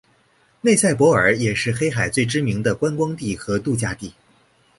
[0.61, 4.11] 内塞伯尔也是黑海最知名的观光地和度假地。